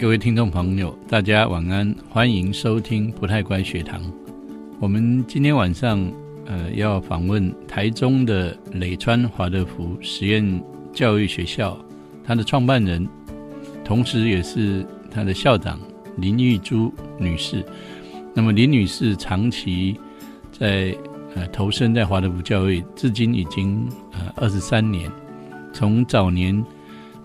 [0.00, 4.00] 各位听众朋友，大家晚安，欢迎收听不太乖学堂。
[4.80, 6.00] 我们今天晚上
[6.46, 11.76] 呃要访问台中的磊川华德福实验教育学校，
[12.24, 13.06] 它的创办人，
[13.84, 15.78] 同时也是它的校长
[16.16, 17.62] 林玉珠女士。
[18.32, 20.00] 那么林女士长期
[20.50, 20.96] 在
[21.34, 25.12] 呃投身在华德福教育，至今已经呃二十三年，
[25.74, 26.64] 从早年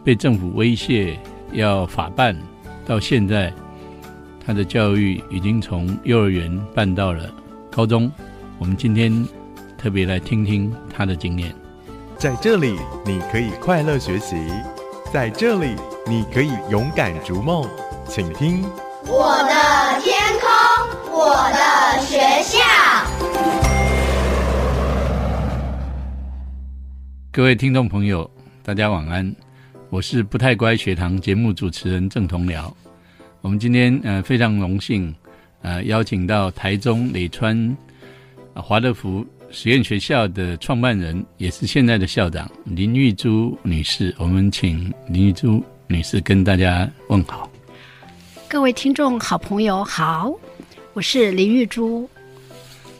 [0.04, 1.18] 被政府威胁
[1.54, 2.36] 要法办。
[2.86, 3.52] 到现在，
[4.46, 7.28] 他的教育已经从幼儿园办到了
[7.72, 8.12] 高中。
[8.60, 9.28] 我们今天
[9.76, 11.52] 特别来听听他的经验。
[12.16, 14.36] 在这里，你可以快乐学习；
[15.12, 17.68] 在这里，你可以勇敢逐梦。
[18.08, 18.64] 请听
[19.08, 20.48] 我的天空，
[21.12, 22.60] 我的学校。
[27.32, 28.30] 各位听众朋友，
[28.64, 29.36] 大家晚安。
[29.96, 32.70] 我是不太乖学堂节目主持人郑同僚。
[33.40, 35.16] 我们今天呃非常荣幸
[35.62, 37.78] 呃邀请到台中磊川
[38.54, 44.14] 华德福实验学校的创办人，也是现在的校长林玉珠女士。
[44.18, 47.50] 我们请林玉珠女士跟大家问好。
[48.50, 50.30] 各位听众好朋友好，
[50.92, 52.06] 我是林玉珠。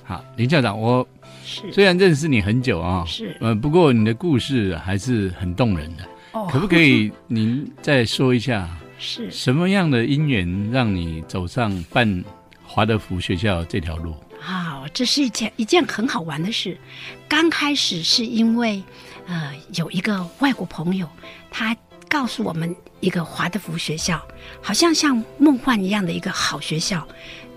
[0.06, 1.06] 好，林校长，我
[1.44, 6.06] 是虽然认识你很久啊，是呃，不过你的故事还是很动人的。
[6.52, 8.70] 可不可以您再说一下，
[9.00, 12.24] 是什么样的因缘让你走上办
[12.64, 14.14] 华德福学校这条路？
[14.40, 16.78] 好，这是一件一件很好玩的事。
[17.28, 18.84] 刚开始是因为，
[19.28, 21.10] 呃，有一个外国朋友，
[21.50, 21.76] 他
[22.08, 24.22] 告诉我们一个华德福学校，
[24.62, 27.08] 好像像梦幻一样的一个好学校。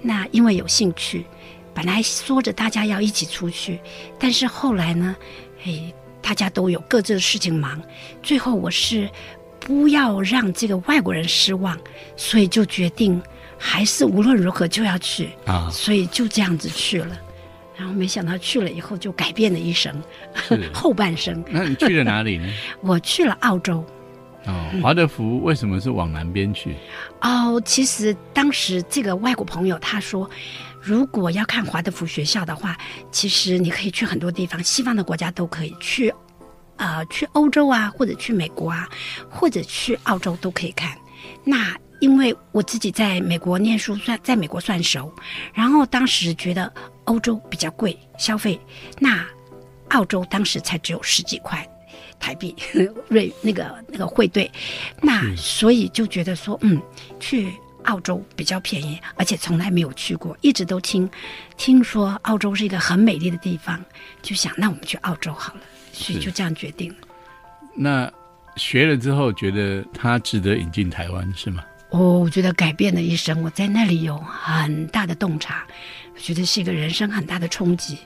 [0.01, 1.27] 那因为有兴趣，
[1.75, 3.81] 本来说着大家要一起出去，
[4.19, 5.17] 但是后来呢，
[5.65, 5.93] 哎。
[6.29, 7.81] 大家都有各自的事情忙，
[8.23, 9.09] 最后我是
[9.59, 11.75] 不要让这个外国人失望，
[12.19, 13.19] 所以就决定
[13.57, 17.19] 还是无论如何就要去啊，所以就这样子去了。
[17.79, 19.91] 然后没想到去了以后就改变了一生，
[20.75, 21.43] 后半生。
[21.49, 22.47] 那你去了哪里呢？
[22.83, 23.83] 我去了澳洲。
[24.45, 26.77] 哦，华德福为什么是往南边去？
[27.23, 30.29] 哦，其实当时这个外国朋友他说。
[30.81, 32.79] 如果要看华德福学校的话，
[33.11, 36.15] 其实你可以去很多地方，西方的国家都可以去，
[36.79, 38.89] 呃，去欧洲啊，或者去美国啊，
[39.29, 40.97] 或者去澳洲都可以看。
[41.45, 45.13] 那因为我自己在美国念书，算在美国算熟，
[45.53, 46.73] 然后当时觉得
[47.05, 48.59] 欧洲比较贵消费，
[48.99, 49.27] 那
[49.91, 51.69] 澳洲当时才只有十几块
[52.19, 52.55] 台币
[53.09, 54.51] 瑞那个那个汇兑，
[55.03, 56.81] 那所以就觉得说，嗯，
[57.21, 57.53] 去。
[57.85, 61.09] 澳洲比较便宜，而且从来没有去过，一直都听
[61.57, 63.83] 听说澳洲是一个很美丽的地方，
[64.21, 65.61] 就想那我们去澳洲好了，
[65.99, 66.97] 所以就这样决定了。
[67.75, 68.11] 那
[68.57, 71.65] 学了之后，觉得他值得引进台湾是吗？
[71.91, 73.43] 哦，我觉得改变了一生。
[73.43, 75.67] 我在那里有很大的洞察，
[76.15, 77.99] 我觉得是一个人生很大的冲击。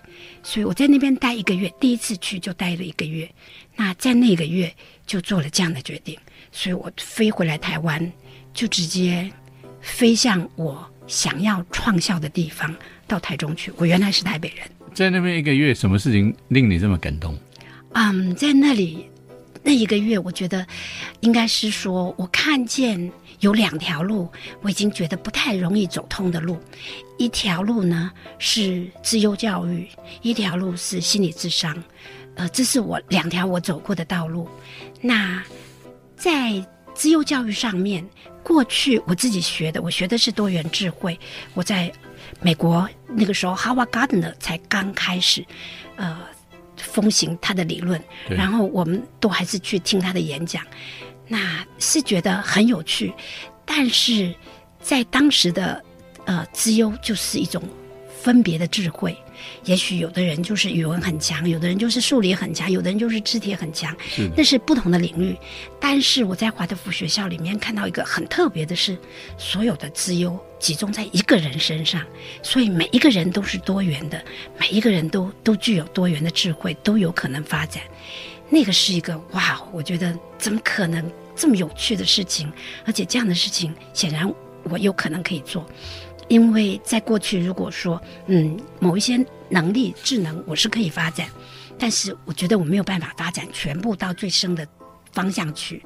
[0.42, 3.28] 所以我在那边待一个月，第一次去就待了一个月。
[3.76, 4.72] 那在那个月
[5.06, 6.19] 就做了这样的决定，
[6.50, 8.12] 所以我飞回来台湾
[8.54, 9.31] 就直接。
[9.84, 12.72] 飞向我想要创校的地方，
[13.08, 13.72] 到台中去。
[13.76, 14.64] 我原来是台北人，
[14.94, 17.36] 在那边一个月，什么事情令你这么感动？
[17.94, 19.08] 嗯，在那里
[19.62, 20.66] 那一个月，我觉得
[21.20, 24.30] 应该是说，我看见有两条路，
[24.60, 26.58] 我已经觉得不太容易走通的路。
[27.19, 29.88] 一条路呢是自优教育，
[30.22, 31.76] 一条路是心理智商。
[32.34, 34.48] 呃，这是我两条我走过的道路。
[35.00, 35.42] 那
[36.16, 36.64] 在
[36.94, 38.04] 自优教育上面。
[38.44, 41.16] 过去我自己学的，我学的是多元智慧。
[41.54, 41.91] 我在
[42.41, 45.47] 美国那个时候，Howard Gardner 才刚开始，
[45.94, 46.19] 呃，
[46.82, 47.98] 风行他的理论，
[48.28, 50.62] 然后我们都还是去听他的演讲，
[51.28, 53.12] 那是觉得很有趣。
[53.65, 54.34] 但是
[54.81, 55.82] 在当时的
[56.26, 57.62] 呃资优就是一种
[58.20, 59.16] 分别的智慧。
[59.64, 63.94] 也许有的人就是语文很强，有的人就是数理很强，有的人就是肢体很强，
[64.36, 65.36] 那是不同的领域。
[65.80, 68.96] 但是我在华德福学校里面看到一个很特别的是，
[69.37, 72.05] 所有的资优集中在一个人身上，
[72.43, 74.22] 所以每一个人都是多元的，
[74.58, 77.82] 每一个人都都具有多元的智慧，都有可能发展。
[78.49, 82.52] 那个是一个哇，我觉得怎么可能这么有趣的事情？
[82.84, 84.31] 而且这样的事情显然
[84.64, 85.66] 我有可能可以做。
[86.32, 91.29] 因为在过去，如果说嗯某一些能力智能我是可以发展，
[91.79, 94.67] 但是我觉得我没有办法发展全部到最深的
[95.12, 95.82] 方向去。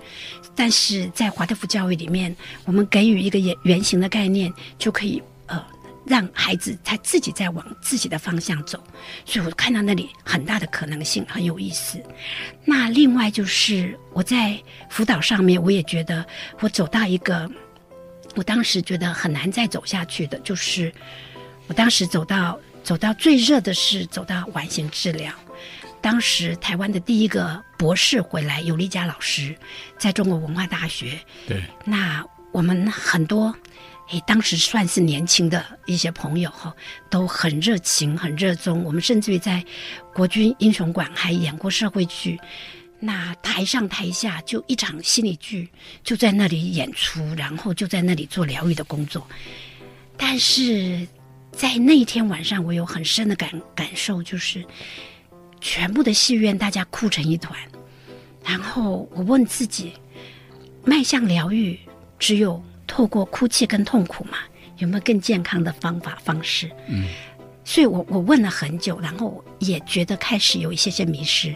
[0.55, 2.35] 但是在华德福教育里面，
[2.65, 5.61] 我们给予一个圆圆形的概念，就可以呃
[6.07, 8.81] 让孩子他自己在往自己的方向走。
[9.25, 12.01] 所以我看到那里很大的可能性，很有意思。
[12.65, 14.57] 那另外就是我在
[14.91, 16.25] 辅导上面，我也觉得
[16.61, 17.51] 我走到一个。
[18.37, 20.93] 我当时觉得很难再走下去的，就是
[21.67, 25.33] 我当时走到走到最热的是走到完形治疗。
[26.03, 29.57] 当时台湾的第一个博士回来，尤利佳老师，
[29.99, 31.19] 在中国文化大学。
[31.49, 33.53] 对，那我们很多，
[34.11, 36.73] 诶，当时算是年轻的一些朋友哈，
[37.11, 38.85] 都很热情、很热衷。
[38.85, 39.65] 我们甚至于在
[40.15, 42.39] 国军英雄馆还演过社会剧。
[42.99, 45.69] 那台上台下就一场心理剧，
[46.03, 49.27] 就在那里演出，然后就在那里做疗愈的工作。
[50.17, 51.07] 但是
[51.53, 54.65] 在那一天晚上，我有很深的感感受，就是
[55.61, 57.59] 全部的戏院大家哭成一团。
[58.45, 59.93] 然后我问自己，
[60.85, 61.79] 迈向疗愈，
[62.19, 64.39] 只有透过哭泣跟痛苦嘛？
[64.79, 66.71] 有没有更健康的方法方式？
[66.89, 67.09] 嗯，
[67.65, 71.55] 所以我我问了很久，然后也觉得开始有一些些迷失。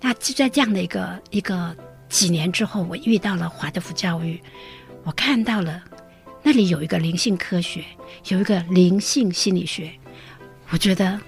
[0.00, 1.74] 那就在这样的一个一个
[2.08, 4.40] 几年之后，我遇到了华德福教育，
[5.02, 5.82] 我看到了
[6.42, 7.84] 那里有一个灵性科学，
[8.28, 9.90] 有一个灵性心理学，
[10.68, 11.18] 我觉得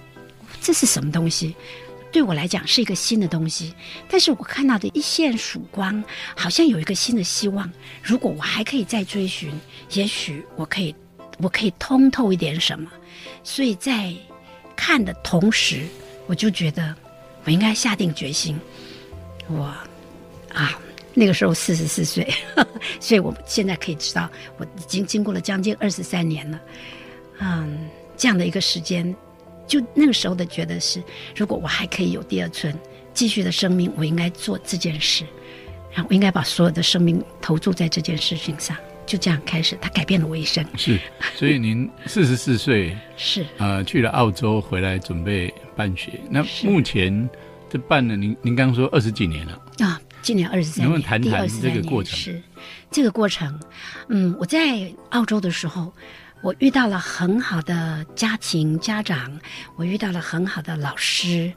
[0.60, 1.56] 这是什么东西？
[2.12, 3.74] 对我来讲是一个新的东西，
[4.08, 6.02] 但是我看到的一线曙光，
[6.36, 7.70] 好像有一个新的希望。
[8.02, 9.50] 如果我还可以再追寻，
[9.92, 10.94] 也许我可以，
[11.38, 12.90] 我可以通透一点什么。
[13.42, 14.14] 所以在
[14.76, 15.82] 看的同时，
[16.26, 16.94] 我就觉得。
[17.44, 18.58] 我应该下定决心，
[19.48, 19.74] 我
[20.52, 20.78] 啊，
[21.14, 22.26] 那个时候四十四岁，
[23.00, 26.60] 所以我现在可以知道，我已经经过了将近二十三年了，
[27.40, 29.14] 嗯，这样的一个时间，
[29.66, 31.02] 就那个时候的觉得是，
[31.34, 32.76] 如果我还可以有第二春，
[33.14, 35.24] 继续的生命，我应该做这件事，
[35.90, 38.76] 然后我应该把所有的生命投注在这件事情上，
[39.08, 40.64] 就这样开始，他改变了我一生。
[40.76, 41.00] 是，
[41.34, 45.52] 所以您 四十四岁是呃去了澳洲回来准备。
[45.78, 47.30] 办学，那目前
[47.70, 52.18] 这办了，您您刚刚说二十几年了啊，今年二十三年，能不能谈谈这个过程？
[52.18, 52.42] 是
[52.90, 53.56] 这个过程，
[54.08, 55.92] 嗯，我在澳洲的时候，
[56.42, 59.38] 我遇到了很好的家庭家长，
[59.76, 61.52] 我遇到了很好的老师，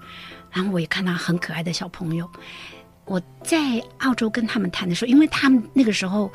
[0.51, 2.29] 然后我也看到很可爱的小朋友。
[3.05, 3.57] 我在
[3.97, 6.31] 澳洲跟他们谈的时候，因为他们那个时候，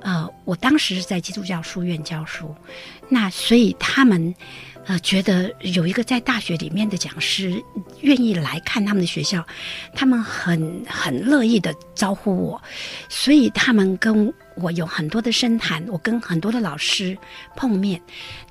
[0.00, 2.54] 呃，我当时是在基督教书院教书，
[3.08, 4.34] 那所以他们。
[4.86, 7.62] 呃，觉得有一个在大学里面的讲师
[8.00, 9.46] 愿意来看他们的学校，
[9.94, 12.62] 他们很很乐意的招呼我，
[13.06, 15.86] 所以他们跟我有很多的深谈。
[15.88, 17.18] 我跟很多的老师
[17.54, 18.00] 碰面，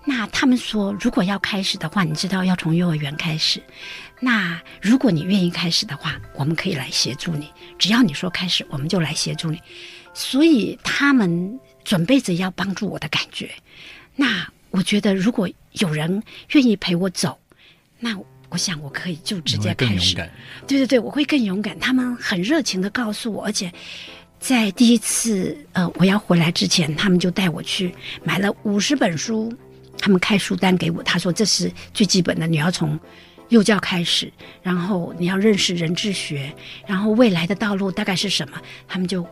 [0.05, 3.59] 那他们说，如果要开始的话，你知道要从幼儿园开始。
[4.19, 7.51] 那如果你愿意开始的话，我们可以来协助你。
[7.79, 9.59] 只要你说开始，我们就来协助你。
[10.17, 13.49] 所以他们准备着要帮助我的感觉。
[14.15, 14.47] 那。
[14.69, 15.49] 我觉得，如果
[15.79, 16.21] 有人
[16.51, 17.39] 愿意陪我走，
[17.99, 18.15] 那
[18.49, 20.13] 我想我可以就直接开始。
[20.67, 21.79] 对对对，我会更勇敢。
[21.79, 23.71] 他们很热情的告诉我，而且
[24.39, 29.51] 在第一次呃我要回来之前，他们就带我去买了五十本书，
[29.97, 32.99] 他们开书单给我，他说这是最基本的，你要从
[33.47, 34.31] 幼教开始，
[34.61, 36.53] 然后你要认识人智学，
[36.85, 39.25] 然后未来的道路大概是什么，他们就。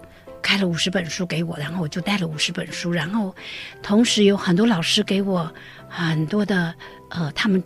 [0.46, 3.36] 开了五十本书给我，然后我就带了五十本书，然后
[3.82, 5.52] 同时有很多老师给我
[5.90, 6.72] 很多的
[7.10, 7.62] 呃，他们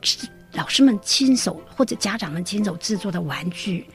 [0.53, 3.85] 老师们亲手或者家长们亲手制作的玩具，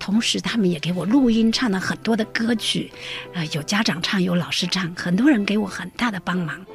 [0.00, 2.90] 同时他们也给我录音唱了很多的歌曲，
[3.32, 6.66] 呃，有家长唱，有老师唱，很多人给我很大的帮忙。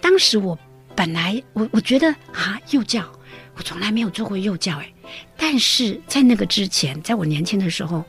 [0.00, 0.58] 当时我
[0.96, 3.08] 本来我我觉得啊，幼教
[3.54, 4.92] 我从来没有做过幼教哎，
[5.36, 8.04] 但是在那个之前，在我年轻的时候。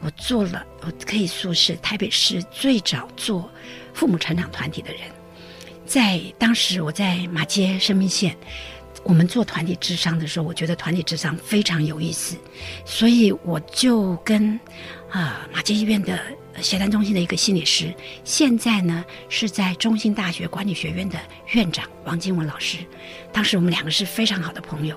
[0.00, 3.50] 我做了，我可以说是台北市最早做
[3.92, 5.02] 父母成长团体的人。
[5.84, 8.36] 在当时，我在马街生命线，
[9.02, 12.36] 我们做团体智商的时候，我觉得团体智商非常有意思，
[12.84, 14.58] 所以我就跟
[15.10, 16.18] 啊马街医院的
[16.62, 17.92] 协谈中心的一个心理师，
[18.24, 22.78] 现在呢是在中兴大学管理学院的院长王金文老师。
[23.32, 24.96] 当时我们两个是非常好的朋友，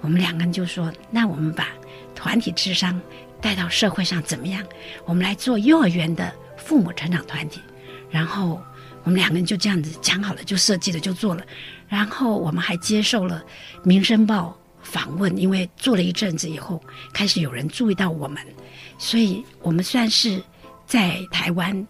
[0.00, 1.68] 我们两个人就说：“那我们把
[2.14, 2.98] 团体智商。”
[3.44, 4.64] 带到社会上怎么样？
[5.04, 7.60] 我们来做幼儿园的父母成长团体，
[8.08, 8.58] 然后
[9.02, 11.44] 我们两个人就这样子讲好了，就设计了，就做了。
[11.86, 13.44] 然后我们还接受了
[13.86, 16.82] 《民生报》访问，因为做了一阵子以后，
[17.12, 18.42] 开始有人注意到我们，
[18.96, 20.42] 所以我们算是
[20.86, 21.86] 在台湾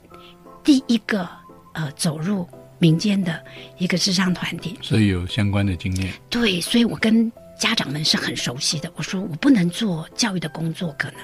[0.65, 1.29] 第一个
[1.75, 2.49] 呃走入
[2.81, 3.41] 民间的
[3.79, 6.13] 一个智商团体，所以有相关的经验。
[6.29, 7.31] 对，所以我跟。
[7.65, 8.93] 家长们是很熟悉的。
[8.95, 11.21] 我说我不能做教育的工作，可能，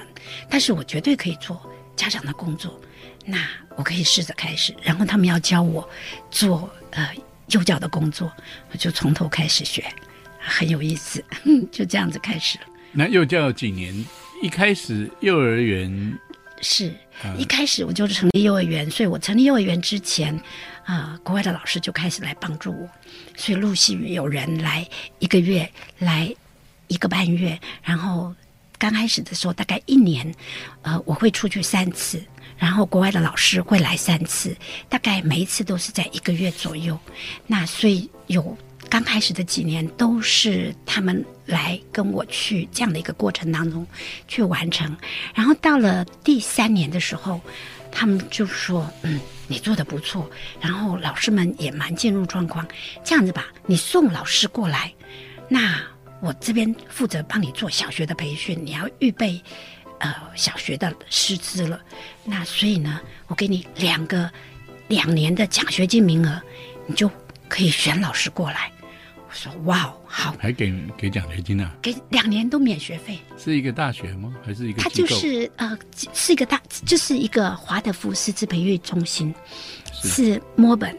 [0.49, 1.61] 但是我绝对可以做
[1.95, 2.81] 家长的工作。
[3.23, 3.37] 那
[3.75, 5.87] 我可以试着开始，然后他们要教我
[6.31, 7.11] 做呃
[7.49, 8.33] 幼教的工作，
[8.71, 9.85] 我就从头开始学，
[10.39, 11.23] 很有意思，
[11.71, 12.63] 就这样子开始了。
[12.91, 13.93] 那幼教几年？
[14.41, 16.19] 一开始幼儿园
[16.59, 16.91] 是
[17.37, 20.39] 一开始我就成立幼儿园，所以我成立幼儿园之前，
[20.85, 22.89] 啊、国外的老师就开始来帮助我，
[23.35, 24.87] 所以陆续有人来
[25.19, 26.33] 一个月，来
[26.87, 28.33] 一个半月，然后
[28.77, 30.33] 刚开始的时候大概一年，
[30.81, 32.23] 呃，我会出去三次，
[32.57, 34.55] 然后国外的老师会来三次，
[34.89, 36.99] 大概每一次都是在一个月左右。
[37.47, 38.57] 那所以有
[38.91, 43.87] 刚开始的几年都是他们来跟我去这样的一个过程当中
[44.27, 44.93] 去完成，
[45.33, 47.39] 然后到了第三年的时候，
[47.89, 49.17] 他们就说：“嗯，
[49.47, 50.29] 你做的不错。”
[50.59, 52.67] 然后老师们也蛮进入状况。
[53.01, 54.93] 这样子吧，你送老师过来，
[55.47, 55.81] 那
[56.19, 59.41] 我这边负责帮你做小学的培训，你要预备
[59.99, 61.79] 呃小学的师资了。
[62.25, 64.29] 那所以呢，我给你两个
[64.89, 66.41] 两年的奖学金名额，
[66.87, 67.09] 你就
[67.47, 68.69] 可以选老师过来。
[69.31, 71.73] 我说哇哦，好，还给给奖学金啊？
[71.81, 73.17] 给两年都免学费。
[73.37, 74.35] 是一个大学吗？
[74.45, 74.89] 还是一个它？
[74.89, 75.77] 就是呃，
[76.11, 79.33] 是一个大，就是一个华德福师资培育中心，
[79.93, 80.97] 是是墨尔本，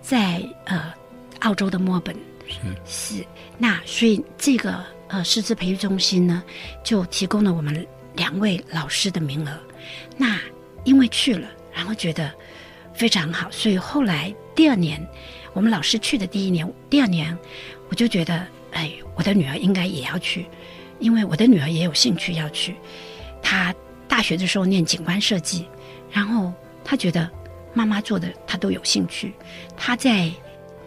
[0.00, 0.94] 在呃
[1.40, 2.14] 澳洲的墨尔本
[2.46, 3.26] 是是。
[3.58, 6.40] 那所以这个呃师资培育中心呢，
[6.84, 7.84] 就提供了我们
[8.14, 9.58] 两位老师的名额。
[10.16, 10.38] 那
[10.84, 12.32] 因为去了，然后觉得
[12.94, 15.04] 非常好，所以后来第二年，
[15.52, 17.36] 我们老师去的第一年，第二年
[17.88, 20.46] 我就觉得，哎，我的女儿应该也要去，
[20.98, 22.76] 因为我的女儿也有兴趣要去。
[23.42, 23.74] 她
[24.06, 25.66] 大学的时候念景观设计，
[26.10, 26.52] 然后
[26.84, 27.28] 她觉得
[27.74, 29.32] 妈妈做的她都有兴趣。
[29.76, 30.30] 她在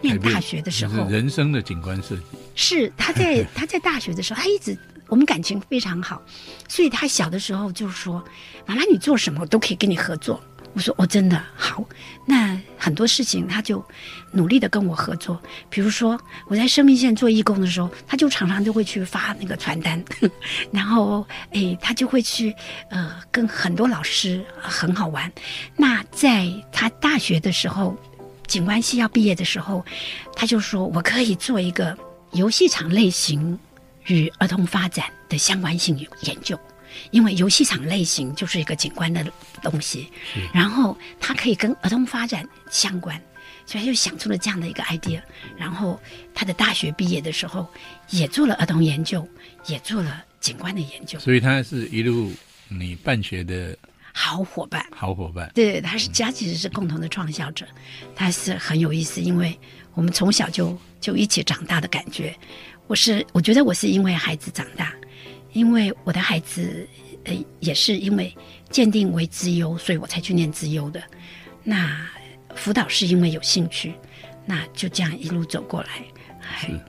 [0.00, 2.22] 念大学的时候，人生的景观设计，
[2.54, 6.20] 是她在 她在大学的时候，她一直我们感情非常好，
[6.68, 8.24] 所以他小的时候就说
[8.66, 10.42] ：“妈妈，你做什么我都可以跟你合作。”
[10.76, 11.82] 我说：“哦，真的好。”
[12.28, 13.82] 那很多事情他就
[14.30, 15.40] 努力的跟我合作，
[15.70, 20.04] 比如说我在生命线做义工的时候，他就常常就会去发那个传单，
[20.70, 22.54] 然后诶，他就会去
[22.90, 25.32] 呃跟很多老师、很好玩。
[25.76, 27.96] 那在他大学的时候，
[28.46, 29.82] 景观系要毕业的时候，
[30.34, 31.96] 他就说我可以做一个
[32.32, 33.58] 游戏场类型
[34.06, 36.58] 与儿童发展的相关性研究，
[37.10, 39.24] 因为游戏场类型就是一个景观的
[39.62, 40.10] 东西，
[40.52, 43.20] 然后它可以跟儿童发展相关，
[43.64, 45.20] 所以他就想出了这样的一个 idea。
[45.56, 46.00] 然后
[46.34, 47.66] 他的大学毕业的时候，
[48.10, 49.26] 也做了儿童研究，
[49.66, 52.32] 也做了景观的研究，所以他是一路
[52.68, 53.76] 你办学的
[54.12, 54.84] 好伙伴。
[54.90, 55.50] 好伙伴。
[55.54, 57.66] 对，他是家其实是共同的创校者，
[58.14, 59.58] 他是很有意思，因为
[59.94, 62.36] 我们从小就就一起长大的感觉。
[62.86, 64.94] 我是我觉得我是因为孩子长大，
[65.56, 66.86] 因为我的孩子
[67.24, 68.30] 呃也是因为
[68.68, 71.02] 鉴定为资优，所以我才去念资优的。
[71.64, 72.06] 那
[72.54, 73.94] 辅导是因为有兴趣，
[74.44, 75.88] 那就这样一路走过来。
[76.42, 76.80] 哎是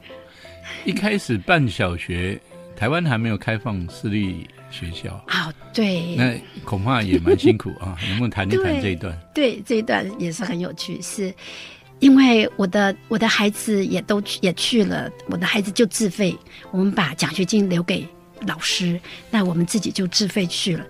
[0.83, 2.37] 一开始办小学，
[2.75, 7.97] 台湾还没有开放私立学校，哦，对，那恐怕也蛮辛苦啊。
[8.09, 9.17] 能不能谈一谈这一段？
[9.33, 11.33] 对，这一段也是很有趣，是
[11.99, 16.37] 因为我的我的孩子也都去也去了，我的孩子就自费，
[16.71, 18.05] 我们把奖学金留给
[18.45, 18.99] 老师，
[19.31, 20.85] 那我们自己就自费去了。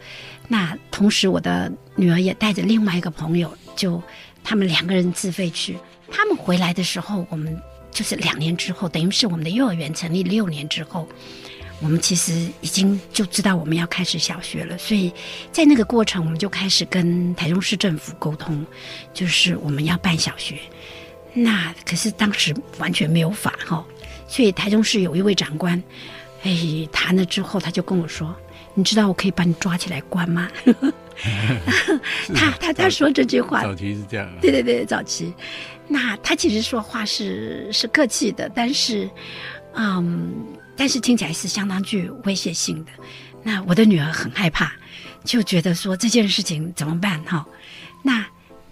[0.47, 4.01] 那同时，我的女儿也带着另外一个朋友，就
[4.43, 5.77] 他们两个人自费去。
[6.09, 7.57] 他们回来的时候，我们
[7.91, 11.07] 就是两年之后，等于是我们的幼儿园成立六年之后，
[11.81, 15.11] 我们其实已经就知道我们要开始小学了，所以
[15.51, 18.65] 在那个过程，我们就开始跟台中市政府沟通，
[19.13, 20.57] 就是我们要办小学。
[21.33, 23.85] 那可是当时完全没有法哈，
[24.27, 25.83] 所以台中市有一位长官，
[26.43, 28.35] 哎，谈了之后，他就跟我说
[28.75, 30.49] ：“你知道我可以把你抓起来关吗？”
[32.35, 34.33] 他他他说这句话，早期是这样啊。
[34.39, 35.33] 对对对，早期，
[35.87, 39.09] 那他其实说话是是客气的，但是，
[39.73, 40.31] 嗯，
[40.75, 42.91] 但是听起来是相当具威胁性的。
[43.41, 44.71] 那我的女儿很害怕，
[45.23, 47.43] 就觉得说这件事情怎么办哈？
[48.03, 48.23] 那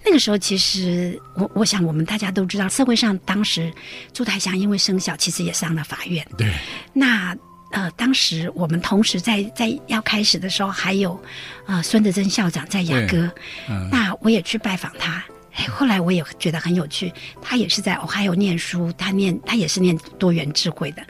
[0.06, 3.74] 那个时候，其实我我想我们大家都知道，社会上当时
[4.14, 6.24] 朱台祥因为生小，其实也上了法院。
[6.38, 6.54] 对，
[6.94, 7.36] 那
[7.76, 11.22] 呃，当时我们同时在在要开始的时候，还有
[11.68, 13.30] 呃孙德珍校长在雅阁，
[13.70, 15.22] 嗯，那我也去拜访他。
[15.56, 21.06] 哎， 后来我也觉得很有趣，他也是在我还有念书，他念他也是念多元智慧的，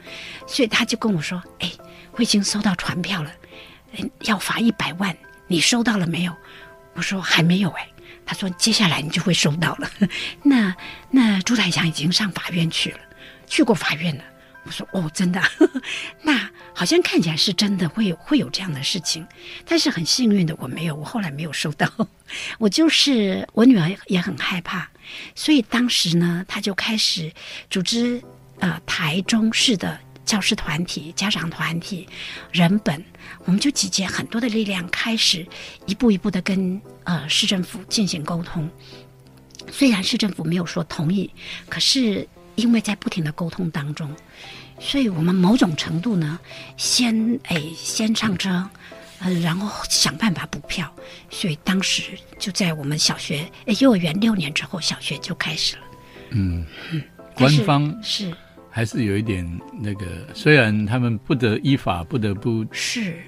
[0.48, 1.70] 所以他就跟我说：“哎，
[2.12, 3.30] 我已经收到传票了，
[3.96, 6.34] 哎要罚一百万，你收到了没有？”
[6.94, 7.88] 我说：“还没有。”哎，
[8.26, 9.88] 他说：“接下来你就会收到了。
[10.42, 10.74] 那”
[11.12, 12.98] 那朱台祥已经上法院去了，
[13.46, 14.24] 去过法院了。
[14.66, 15.48] 我说：“哦，真的啊，
[16.22, 19.26] 那好像看起来是真的会有会有这样的事情，
[19.66, 21.90] 但是很幸运的我没有，我后来没有收到。
[22.58, 24.88] 我就是我女儿也很害怕，
[25.34, 27.32] 所以当时呢，她就开始
[27.70, 28.20] 组织
[28.58, 32.08] 呃台中市的教师团体、家长团体、
[32.50, 33.04] 人本，
[33.44, 35.46] 我们就集结很多的力量，开始
[35.86, 38.68] 一步一步的跟呃市政府进行沟通。
[39.70, 41.30] 虽然市政府没有说同意，
[41.68, 44.10] 可是因为在不停的沟通当中，
[44.80, 46.38] 所以我们某种程度呢，
[46.76, 48.68] 先哎先上车，
[49.20, 50.92] 呃，然后想办法补票，
[51.30, 52.02] 所以当时
[52.38, 55.82] 就在我们小学、哎幼儿园六年之后，小学就开始了。
[56.30, 56.66] 嗯，
[57.34, 58.32] 官方是
[58.70, 59.46] 还是有一点
[59.80, 63.22] 那个，虽然他们不得依法，不得不是，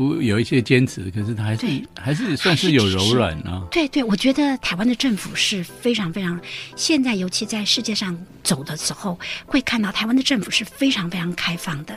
[0.00, 3.62] 不有一些坚持，可是他还是还是算是有柔软啊。
[3.70, 6.40] 对对，我觉得台湾的政府是非常非常，
[6.74, 11.94] 现在尤其在世界上走的时候，会看到台湾的政府是非常非常开放的。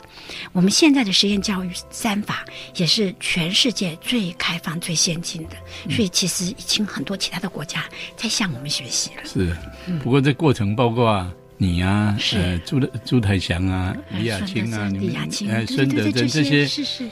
[0.51, 2.43] 我们现在的实验教育三法
[2.75, 5.55] 也是全世界最开放、最先进的，
[5.89, 7.85] 所以其实已经很多其他的国家
[8.17, 9.23] 在向我们学习了。
[9.23, 9.55] 是，
[10.03, 17.09] 不过这过程包括啊你啊，呃，朱朱台祥啊，李雅孙青啊，你们李雅青，呃，对孙德对对这珍这些是是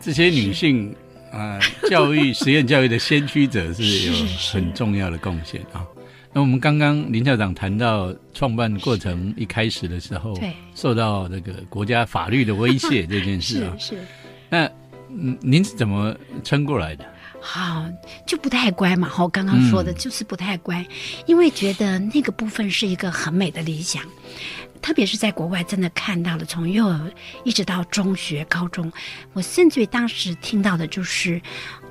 [0.00, 0.94] 这些女性
[1.32, 4.12] 啊、教育 实验教育的先驱者是有
[4.52, 5.86] 很重要的贡献啊。
[6.32, 14.02] 那我们刚刚林校长谈到创办过程一开始的时候对，受到这个国家法律的威胁这件事啊，是是。
[14.48, 14.70] 那
[15.08, 17.04] 嗯您是怎么撑过来的？
[17.40, 17.86] 好，
[18.26, 19.08] 就不太乖嘛。
[19.08, 20.86] 哈，刚刚说的嗯就是不太乖，
[21.26, 24.02] 因为觉得那个部分是一个很美的理想，
[24.82, 27.10] 特别是在国外真的看到了，从幼儿
[27.44, 28.92] 一直到中学、高中，
[29.32, 31.40] 我甚至于当时听到的就是，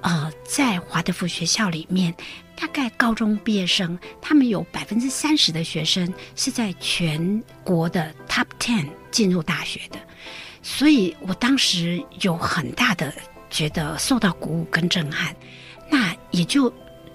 [0.01, 2.13] 呃，在华德福学校里面，
[2.55, 9.99] 大概高中毕业生，他们有百分之三十的学生是在全国的 Top Ten 进入大学的。
[10.61, 13.13] 所以我当时有很大的
[13.49, 15.35] 觉得受到鼓舞跟震撼，
[15.89, 16.73] 那也就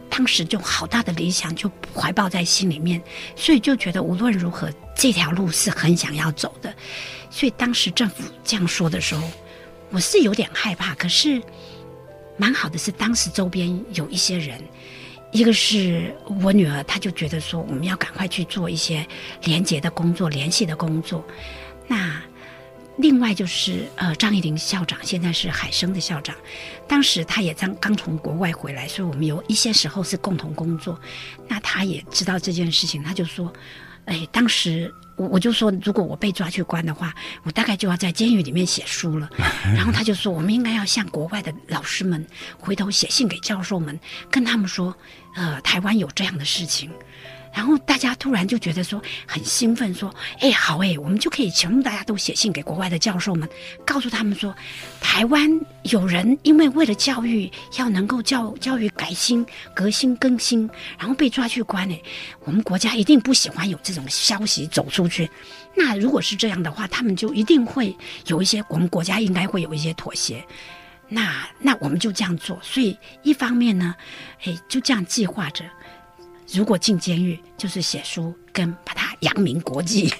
[0.08, 3.02] 当时就好大的理想就怀抱在心里面，
[3.36, 6.74] 所以就觉得无论如何这条路是很想要走的。
[7.30, 9.28] 所以当时政府这样说的时候，
[9.90, 11.42] 我是有点害怕，可是
[12.36, 14.60] 蛮好的是当时周边有一些人。
[15.32, 19.04] 一个是我女儿，她就觉得说我们要赶快去做一些
[19.42, 21.24] 连接的工作、联系的工作。
[21.88, 22.22] 那
[22.96, 26.34] 另外就是呃，张义林校长现在是海生的校长，
[26.86, 30.98] 当时他也刚刚从国外回来，所以我们有一些时候是共同工作。
[31.48, 33.52] 那他也知道这件事情，他就说
[34.06, 39.28] ：“哎，当时我我就说，如果我被抓去关的话，我大概就要在监狱里面写书了。”
[39.74, 42.24] 然后他就说：“我们应该要向国外的老师们
[42.58, 43.98] 回头写信给教授们，
[44.30, 44.96] 跟他们说，
[45.34, 46.90] 呃，台湾有这样的事情。”
[47.54, 53.48] 然后大家突然就觉得说很兴奋，说：“哎，好哎，我们就可以全部大家都写信给国外的教授们，
[53.86, 54.52] 告诉他们说，
[55.00, 55.48] 台湾
[55.84, 62.02] 有人因为为了教育要能够教教育改新、革新、更新，然后被抓去关哎，
[62.40, 65.30] 我们国家一定不喜欢有这种消息走出去。
[65.76, 70.44] 那如果是这样的话，他们就一定会有一些我们国家应该会有一些妥协。
[71.08, 72.58] 那那我们就这样做。
[72.62, 73.94] 所以一方面呢，
[74.44, 75.64] 哎，就这样计划着。”
[76.54, 80.12] 如果进监狱，就是写书跟把它扬名国际。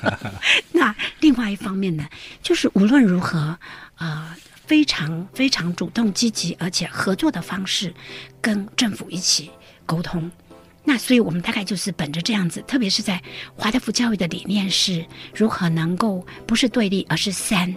[0.72, 2.06] 那另外一方面呢，
[2.42, 3.58] 就是无论如何，
[3.98, 4.34] 呃，
[4.66, 7.94] 非常非常主动积极，而且合作的方式，
[8.40, 9.50] 跟政府一起
[9.84, 10.30] 沟通。
[10.84, 13.20] 那所以我们大概就是本着这样子，特别是在
[13.56, 17.74] 华德福教育的理念是如何能够不是对立，而是三。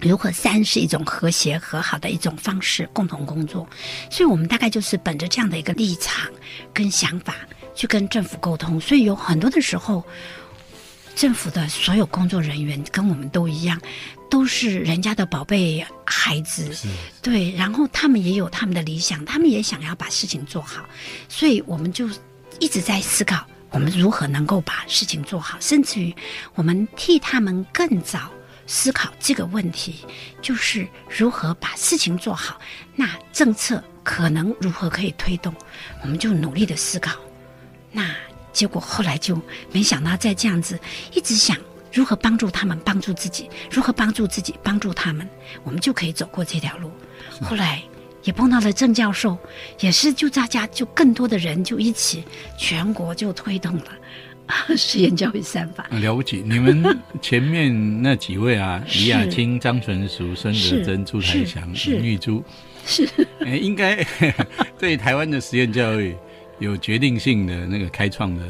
[0.00, 3.66] 如何三是一种和谐和好的一种方式，共同工作，
[4.10, 6.30] 所以我们大概就是本着这样的一个立场
[6.74, 7.34] 跟想法
[7.74, 8.80] 去跟政府沟通。
[8.80, 10.04] 所以有很多的时候，
[11.14, 13.80] 政府的所有工作人员跟我们都一样，
[14.30, 16.70] 都是人家的宝贝孩子，
[17.22, 20.84] 对，然后他们也有他们的理想，他们也想要把事情做好，
[21.28, 22.06] 所以我们就
[22.60, 26.14] 一直在思考，我们如何能够把事情做好，甚至于
[26.54, 28.30] 我们替他们更早。
[28.66, 30.04] 思考这个问题，
[30.42, 32.60] 就是如何把事情做好。
[32.94, 35.54] 那政策可能如何可以推动，
[36.02, 37.16] 我们就努力的思考。
[37.92, 38.14] 那
[38.52, 39.40] 结果后来就
[39.72, 40.78] 没想到，再这样子
[41.12, 41.56] 一直想
[41.92, 45.28] 如何帮助他们，帮助自己，如何帮助自己，帮助他们，
[45.62, 46.90] 我们就可以走过这条路。
[47.40, 47.82] 后来
[48.22, 49.38] 也碰到了郑教授，
[49.80, 52.24] 也是就大家就更多的人就一起，
[52.58, 53.92] 全国就推动了。
[54.76, 55.86] 实验教育三法。
[55.90, 56.42] 了不起！
[56.44, 56.82] 你们
[57.20, 61.96] 前面那几位啊， 李雅青、张纯淑、孙德珍、朱台祥、是。
[61.96, 62.44] 林玉珠，
[62.86, 63.08] 是。
[63.44, 64.04] 哎，应该
[64.78, 66.14] 对台湾的实验教育
[66.58, 68.42] 有决定性的那个开创的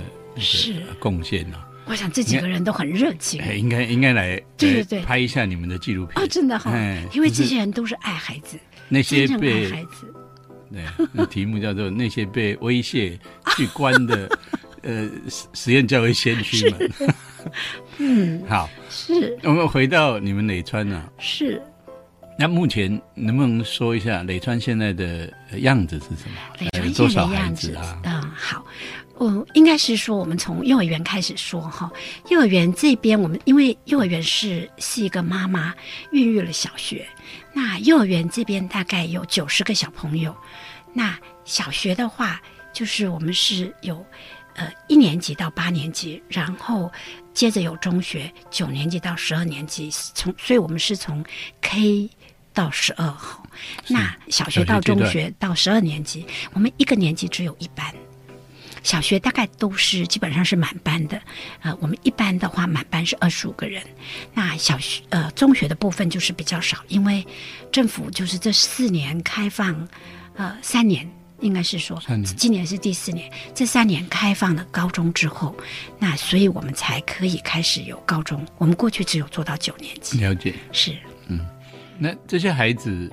[0.99, 1.67] 贡献啊！
[1.87, 3.41] 我想这几个人都很热情。
[3.41, 5.01] 哎，应该应该来来对对对。
[5.03, 6.23] 拍一下你们的纪录片。
[6.23, 10.13] 哦，真的哈、哎因为就是这些人都是爱孩子，那些被孩子。
[10.73, 10.83] 对，
[11.13, 13.17] 那题目叫做那些被威胁
[13.57, 14.29] 去关的
[14.83, 16.91] 呃实实验教育先驱们。
[17.99, 21.63] 嗯，好，是我们回到你们磊川啊，是，
[22.39, 26.37] 那目前能不能说一下磊川现在的呃样子是什么？
[26.59, 28.01] 磊呃川现在多少孩的样子子啊？
[28.05, 28.67] 嗯、好，
[29.15, 31.91] 我应该是说，我们从幼儿园开始说哈。
[32.29, 35.73] 幼儿园这边，我们因为幼儿园是是一个妈妈
[36.11, 37.07] 孕育了小学，
[37.53, 40.35] 那幼儿园这边大概有九十个小朋友。
[40.93, 44.05] 那小学的话，就是我们是有
[44.57, 46.93] 呃一年级到八年级，然后
[47.33, 51.25] 接着有中学九年级到十二年级，从所以我们是从
[51.61, 52.11] K
[52.53, 53.47] 到十二号。
[53.89, 57.95] 那小学到中学到十二年级，我们一个年级只有一班。
[58.83, 61.21] 小学大概都是基本上是满班的，
[61.61, 63.83] 呃，我们一般的话满班是二十五个人。
[64.33, 67.27] 那小学呃中学的部分就是比较少，因为
[67.73, 69.89] 政府就是这四年开放，
[70.37, 72.01] 呃三年应该是说，
[72.37, 75.55] 今年是第四年，这三年开放了高中之后，
[75.99, 78.45] 那所以我们才可以开始有高中。
[78.59, 80.19] 我们过去只有做到九年级。
[80.19, 80.97] 了解，是
[81.29, 81.41] 嗯，
[81.99, 83.11] 那这些孩子。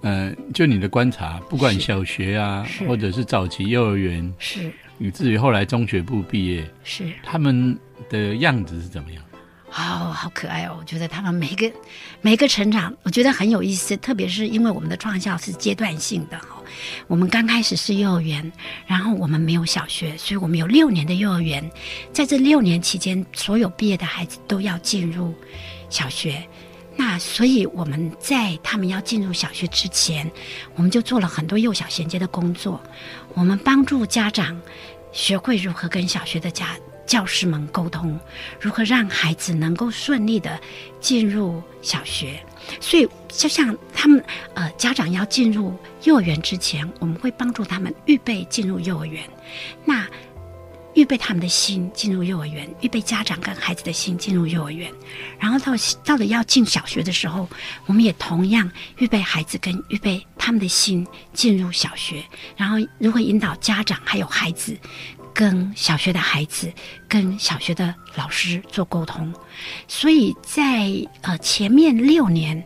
[0.00, 7.76] 呃，就你的观察，不管小学啊，或者是早期幼儿园，是，以至于后来中学部毕业，是，他们
[8.08, 9.20] 的样子是怎么样？
[9.70, 10.76] 哦好可爱哦！
[10.78, 11.68] 我觉得他们每个
[12.20, 13.96] 每个成长，我觉得很有意思。
[13.96, 16.57] 特别是因为我们的创校是阶段性的哈，
[17.06, 18.52] 我们刚开始是幼儿园，
[18.86, 21.70] 然后我们没有小学，所以我们有六年的幼儿园。
[22.12, 25.34] 在这六年期间，所有毕业的孩子都要进入
[25.88, 26.46] 小学。
[26.96, 30.28] 那所以我们在他们要进入小学之前，
[30.74, 32.82] 我们就做了很多幼小衔接的工作。
[33.34, 34.60] 我们帮助家长
[35.12, 38.18] 学会如何跟小学的家教师们沟通，
[38.60, 40.60] 如何让孩子能够顺利的
[41.00, 42.42] 进入小学。
[42.80, 44.22] 所以就像他们
[44.54, 49.22] 呃家长要进入幼儿园之前，我们会帮助他们预备进入幼儿园。
[49.84, 50.06] 那
[50.94, 54.92] 预备他们的心进入幼儿园，预备家长跟孩子的心进入幼儿园，
[55.38, 55.72] 然后到
[56.04, 57.48] 到了要进小学的时候，
[57.86, 62.24] 我们也同样预备孩子跟预备他们的心进入小学，
[62.56, 64.76] 然后如何引导家长还有孩子
[65.38, 66.72] 跟小学的孩子
[67.08, 69.32] 跟小学的老师做沟通，
[69.86, 72.60] 所以在呃前面六年，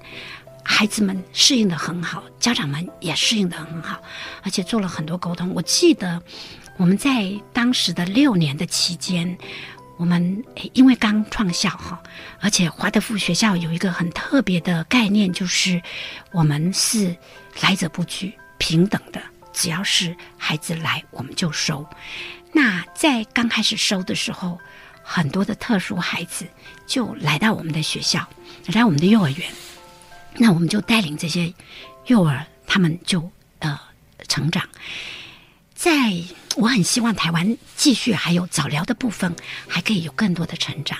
[0.64, 4.00] 孩子们适应的很好，家长们也适应的很好，
[4.42, 5.52] 而且做了很多沟通。
[5.52, 6.22] 我记得。
[6.78, 9.36] 我们在当时的六年的期间，
[9.98, 12.02] 我们因为刚创校哈，
[12.40, 15.80] 而且华德福学校有一个很特别的概念，就是
[16.32, 17.14] 我们是
[17.60, 21.86] 来者不拒、平等的，只要是孩子来，我们就收。
[22.52, 24.58] 那在刚开始收的时候，
[25.02, 26.46] 很多的特殊孩子
[26.86, 28.28] 就来到我们的学校，
[28.66, 29.50] 来到我们的幼儿园，
[30.36, 31.52] 那我们就带领这些
[32.06, 33.78] 幼儿，他们就呃
[34.28, 34.68] 成长。
[35.74, 35.90] 在
[36.54, 39.34] 我很希望台湾继续还有早疗的部分，
[39.66, 40.98] 还可以有更多的成长。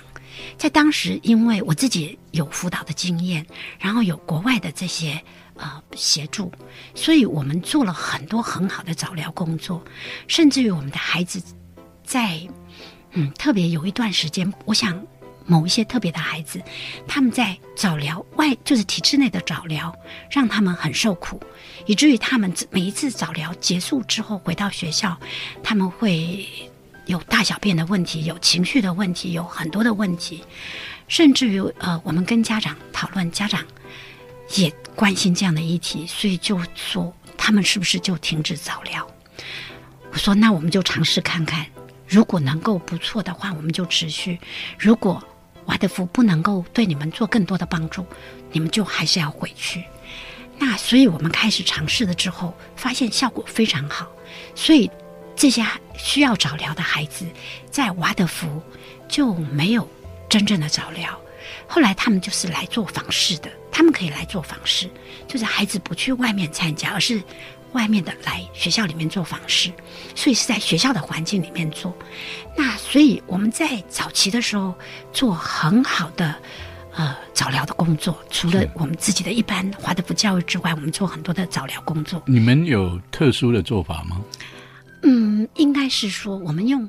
[0.59, 3.47] 在当时，因为我自己有辅导的经验，
[3.79, 5.23] 然后有国外的这些
[5.57, 6.53] 呃协助，
[6.95, 9.83] 所以我们做了很多很好的早疗工作。
[10.29, 11.43] 甚至于我们的孩子
[12.05, 12.41] 在
[13.13, 15.01] 嗯特别有一段时间，我想。
[15.45, 16.63] 某一些特别的孩子，
[17.09, 19.93] 他们在早疗外，就是体制内的早疗，
[20.31, 21.39] 让他们很受苦，
[21.85, 25.19] 以至于他们每一次早疗结束之后回到学校，
[25.61, 26.47] 他们会
[27.07, 30.45] 有大小便的问题，有情绪的问题，有很多的问题，
[31.09, 33.65] 甚至于呃，我们跟家长讨论，家长
[34.55, 39.07] 也关心这样的议题，所以就说他们是不是就停止早疗？
[40.13, 41.67] 我说那我们就尝试看看，
[42.07, 44.37] 如果能够不错的话，我们就持续；
[44.79, 45.23] 如果
[45.67, 48.05] 瓦德福不能够对你们做更多的帮助，
[48.51, 49.85] 你们就还是要回去。
[50.59, 54.07] 那所以我们开始尝试了之后，发现效果非常好。
[54.55, 54.91] 所以
[55.35, 55.65] 这些
[55.97, 57.25] 需要早疗的孩子，
[57.71, 58.61] 在瓦德福
[59.09, 59.89] 就没有
[60.29, 61.19] 真正的早疗。
[61.67, 64.89] 后来他们就是来做访视的，他们可以来做访视，
[65.27, 67.23] 就是孩子不去外面参加，而是。
[67.73, 69.73] 外面的来学校里面做访视，
[70.15, 71.97] 所以是在学校的环境里面做。
[72.55, 74.75] 那所以我们在早期的时候
[75.11, 76.37] 做很好的
[76.95, 82.23] 呃早疗的工作，除了我们自己的一般华德福教育之外，我们做很多的早疗工作。
[82.27, 84.21] 你们有特殊的做法吗？
[85.05, 86.87] 嗯，应该是说我们用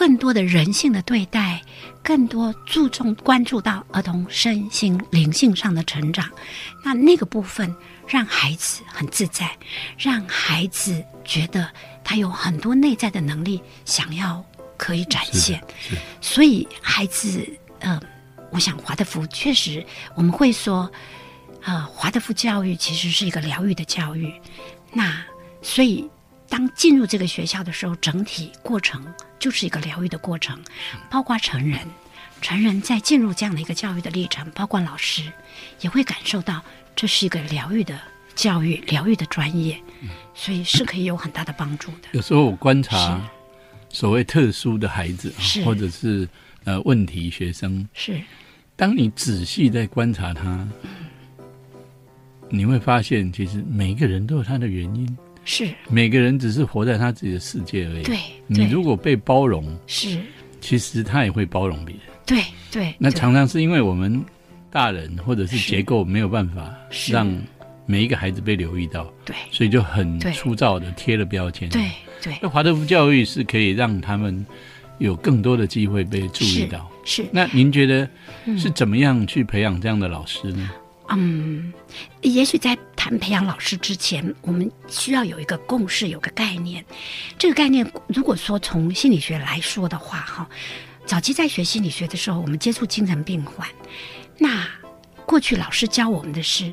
[0.00, 1.60] 更多的人性的对待，
[2.02, 6.26] 更多注重关注到儿童身心灵性上的成长。
[6.82, 7.76] 那那个部分。
[8.08, 9.56] 让孩子很自在，
[9.96, 11.70] 让孩子觉得
[12.02, 14.44] 他有很多内在的能力，想要
[14.76, 15.62] 可以展现。
[16.20, 18.00] 所以孩子，呃，
[18.50, 19.86] 我想华德福确实，
[20.16, 20.90] 我们会说，
[21.62, 24.34] 呃，华德福教育其实是一个疗愈的教育。
[24.92, 25.24] 那
[25.62, 26.10] 所以
[26.50, 29.02] 当进入这个学校的时候，整体过程
[29.38, 30.60] 就是一个疗愈的过程，
[31.08, 31.80] 包括成人，
[32.42, 35.22] 成人在进入这样的一个教育的历程，包括老师
[35.80, 36.62] 也会感受到。
[36.96, 37.98] 这是一个疗愈的
[38.34, 39.80] 教育，疗愈的专业。
[40.34, 42.08] 所以是可以有很大的帮助的。
[42.12, 43.20] 有时候我观察
[43.90, 45.32] 所谓特殊的孩子，
[45.64, 46.28] 或者是
[46.64, 48.20] 呃问题学生，是
[48.76, 50.66] 当你仔细在观察他，
[52.48, 58.02] 你会发现，其实每一个人都有他的原因，是，每个人只是活在他自己的世界而已。
[58.02, 60.18] 对你如果被包容，是，
[60.60, 62.04] 其实他也会包容别人。
[62.26, 62.94] 对对。
[62.98, 64.22] 那常常是因为我们
[64.70, 66.72] 大人或者是是结构没有办法
[67.10, 67.28] 让
[67.86, 71.68] 每一个孩子被留意到，对所以就很粗糙的贴了标签。
[71.70, 71.90] 对
[72.22, 74.46] 对那华德福教育是可以让他们
[74.98, 76.88] 有更多的机会被注意到。
[77.04, 78.08] 是那您觉得
[78.58, 80.70] 是怎么样去培养这样的老师呢？
[80.70, 81.72] 嗯，嗯
[82.22, 86.84] 也许在谈培养老师之前，我们需要有一个共识，有个概念。
[87.38, 90.48] 这个概念，如果说从心理学来说的话，哈，
[91.06, 93.66] 早期在学心理学的时候，我们接触精神病患，
[94.38, 94.68] 那
[95.26, 96.72] 过去老师教我们的是，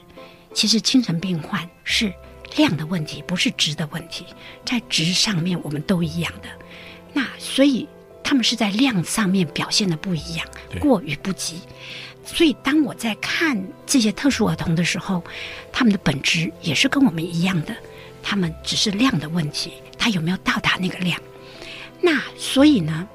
[0.54, 2.13] 其实精神病患是
[2.56, 4.26] 量的问题，不是值的问题，
[4.65, 6.50] 在值上面我们都一样的。
[7.13, 7.88] 那所以
[8.23, 10.45] 他们是在量上面表现的不一样，
[10.80, 11.62] 过与不及。
[12.27, 15.23] 所以当我在看这些特殊儿童的时候，
[15.71, 17.73] 他们的本质也是跟我们一样的，
[18.21, 21.19] 他们只是量的问题，他有没有到达那个量？
[22.01, 23.07] 那所以呢，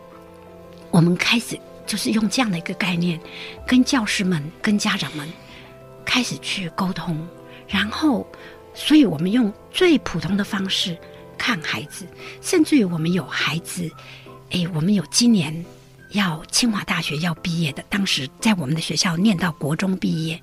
[0.90, 3.20] 我们开始就是用这样的一个概念，
[3.66, 5.30] 跟教师们、跟家长们
[6.04, 7.28] 开始去沟通，
[7.68, 8.26] 然后，
[8.74, 10.96] 所以我们用最普通的方式
[11.36, 12.06] 看孩子，
[12.40, 13.88] 甚至于我们有孩子，
[14.50, 15.64] 诶，我们有今年
[16.12, 20.40] 要清华大学要毕业的，当时在我们的学校念到国中毕业，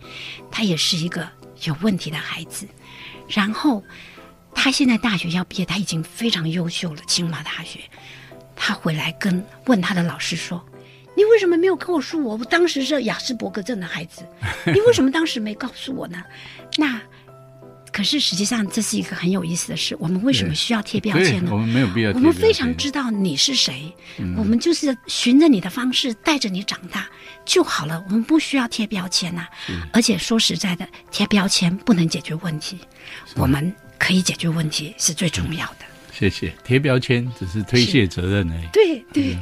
[0.51, 1.27] 他也是一个
[1.63, 2.67] 有问题的孩子，
[3.27, 3.83] 然后
[4.53, 7.79] 他现在大学要毕业，他已经非常优秀了，清华大学，
[8.55, 10.63] 他回来跟问他的老师说。
[11.17, 12.37] 你为什么没有跟我说我？
[12.37, 14.25] 我当时是雅斯伯格症的孩子，
[14.65, 16.23] 你为什么当时没告诉我呢？
[16.77, 17.01] 那
[17.99, 19.93] 可是实际上这是一个很有意思的事。
[19.99, 21.57] 我们为什么需要贴标签呢我？
[21.57, 22.17] 们没有必要我。
[22.17, 23.93] 们非常知道你是谁，
[24.37, 27.09] 我们就是循着你的方式带着你长大
[27.43, 28.01] 就好了。
[28.07, 29.45] 我们不需要贴标签呐、
[29.91, 32.77] 而且说实在的，贴标签不能解决问题，
[33.35, 35.79] 我们可以解决问题是最重要的。
[36.13, 36.53] 谢谢。
[36.63, 38.67] 贴标签只是推卸责任而已。
[38.71, 39.35] 对对，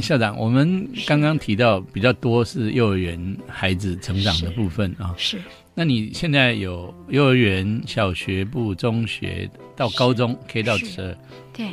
[0.00, 5.14] 校长，我们刚刚提到比较多是幼儿园孩子成长的部分啊。
[5.18, 5.38] 是
[5.74, 11.16] 那你现在有幼儿园、小学部、中学到高中可以到是十二，
[11.52, 11.68] 对。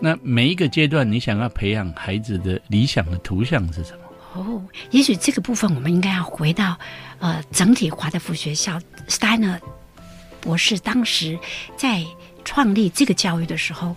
[0.00, 3.98] 那每一个阶段，你想要培养孩子的理想的图像是什么？
[4.34, 6.76] 哦，也许这个部分我们应该要回到
[7.20, 9.58] 呃整体华德福学校 Steiner
[10.40, 11.38] 博士当时
[11.76, 12.04] 在
[12.44, 13.96] 创立这个教育的时候，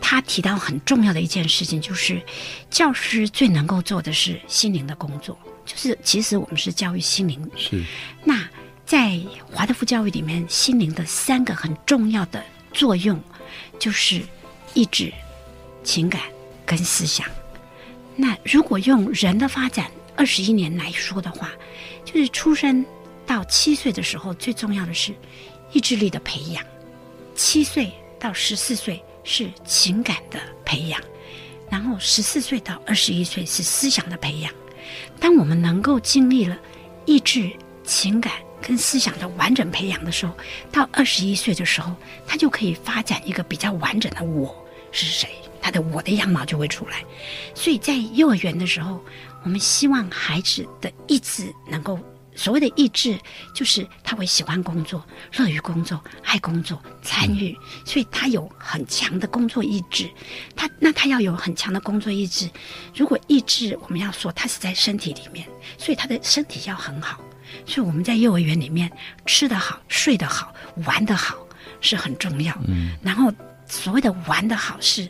[0.00, 2.20] 他提到很重要的一件事情，就是
[2.70, 7.84] 教师最能够做的是心灵的工作，就是其实我们是教育心灵是
[8.24, 8.48] 那
[8.94, 12.40] 在华德福教育里面，心灵的三个很重要的
[12.72, 13.20] 作用，
[13.76, 14.22] 就是
[14.72, 15.12] 意志、
[15.82, 16.20] 情感
[16.64, 17.26] 跟思想。
[18.14, 21.50] 那如果用人的发展二十一年来说的话，
[22.04, 22.86] 就是出生
[23.26, 25.12] 到七岁的时候，最重要的是
[25.72, 26.62] 意志力的培养；
[27.34, 31.00] 七岁到十四岁是情感的培养，
[31.68, 34.52] 然后十四岁到二十一岁是思想的培养。
[35.18, 36.56] 当我们能够经历了
[37.06, 37.50] 意志、
[37.82, 38.34] 情感
[38.66, 40.34] 跟思想的完整培养的时候，
[40.72, 41.94] 到二十一岁的时候，
[42.26, 44.56] 他就可以发展一个比较完整的我
[44.90, 45.28] 是谁，
[45.60, 47.04] 他的我的样貌就会出来。
[47.54, 49.04] 所以在幼儿园的时候，
[49.42, 51.98] 我们希望孩子的意志能够。
[52.36, 53.16] 所谓的意志，
[53.54, 60.10] 就是他会喜欢工作、乐于工作、爱工作、参与，所以他有很强的工作意志。
[60.56, 62.50] 他那他要有很强的工作意志。
[62.92, 65.46] 如果意志我们要说他是在身体里面，
[65.78, 67.20] 所以他的身体要很好。
[67.66, 68.90] 所以我们在幼儿园里面
[69.26, 70.54] 吃得好、睡得好、
[70.86, 71.36] 玩得好
[71.80, 72.56] 是很重要。
[72.66, 73.32] 嗯，然后
[73.66, 75.08] 所谓的玩得好是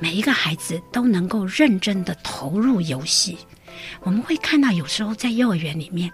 [0.00, 3.38] 每一个孩子都能够认真的投入游戏。
[4.00, 6.10] 我们会看到有时候在幼儿园里面，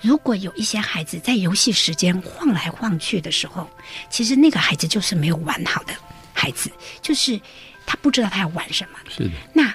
[0.00, 3.68] 如果有一些孩子在游戏时间晃来晃去的时候，
[4.10, 5.94] 其实那个孩子就是没有玩好的
[6.32, 7.40] 孩子，就是
[7.86, 8.98] 他不知道他要玩什么。
[9.08, 9.72] 是的，那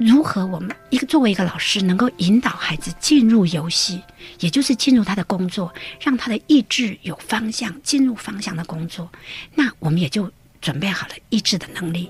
[0.00, 4.00] 如何我们一个作为一个老师，能够引导孩子进入游戏，
[4.38, 9.10] 也就是进入他的工作，让他的意志有方向，进入方向的工作，
[9.54, 12.08] 那我们也就准备好了意志的能力。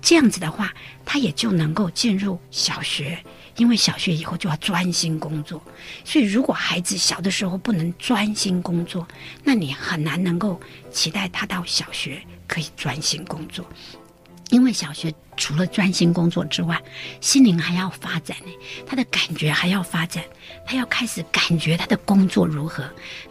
[0.00, 0.72] 这样子的话，
[1.04, 3.18] 他也就能够进入小学，
[3.56, 5.60] 因为小学以后就要专心工作。
[6.04, 9.04] 所以，如果孩子小的时候不能专心工作，
[9.42, 10.60] 那你很难能够
[10.92, 13.66] 期待他到小学可以专心工作。
[14.52, 16.80] 因为小学除了专心工作之外，
[17.22, 18.52] 心灵还要发展呢，
[18.86, 20.22] 他的感觉还要发展，
[20.66, 22.84] 他要开始感觉他的工作如何，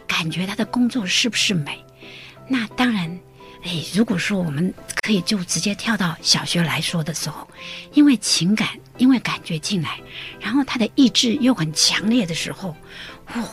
[0.04, 1.78] 感觉他的工作是不是美。
[2.48, 3.08] 那当然，
[3.62, 7.48] 哎，如果说我们可以就直接跳到小学来说的时候，
[7.92, 10.00] 因为情感，因为感觉进来，
[10.40, 12.76] 然后他的意志又很强烈的时候，
[13.34, 13.48] 哦，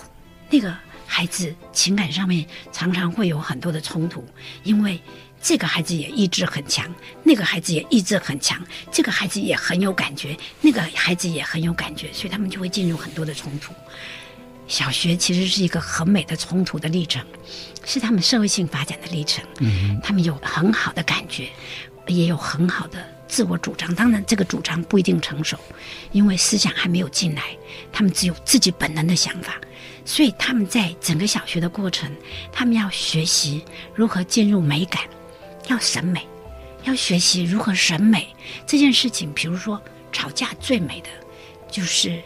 [0.50, 4.28] 那个孩子情感上面常常会有很多的冲突，
[4.64, 5.00] 因为
[5.42, 6.86] 这个孩子也意志很强，
[7.24, 13.74] 那个孩子也意志很强，这个孩子也很有感觉，那个孩子也很有感觉，所以他们就会进入很多的冲突。
[14.68, 17.26] 小学其实是一个很美的冲突的历程，
[17.86, 19.44] 是他们社会性发展的历程。
[19.60, 21.50] 嗯，他们有很好的感觉，
[22.06, 23.96] 也有很好的自我主张。
[23.96, 25.58] 当然，这个主张不一定成熟，
[26.12, 27.44] 因为思想还没有进来，
[27.92, 29.56] 他们只有自己本能的想法。
[30.06, 32.12] 所以，他们在整个小学的过程，
[32.52, 33.64] 他们要学习
[33.96, 35.04] 如何进入美感，
[35.70, 36.28] 要审美，
[36.84, 38.28] 要学习如何审美
[38.68, 39.32] 这件事情。
[39.34, 41.10] 比如说，吵架最美的
[41.72, 42.20] 就是